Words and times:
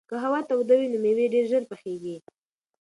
که 0.09 0.15
هوا 0.23 0.39
توده 0.49 0.73
وي 0.79 0.87
نو 0.91 0.97
مېوې 1.03 1.25
ډېرې 1.33 1.49
ژر 1.49 1.63
پخېږي. 1.71 2.17